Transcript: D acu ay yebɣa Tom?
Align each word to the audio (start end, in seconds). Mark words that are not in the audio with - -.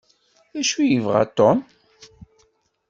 D 0.53 0.55
acu 0.59 0.77
ay 0.79 0.89
yebɣa 0.91 1.23
Tom? 1.37 1.59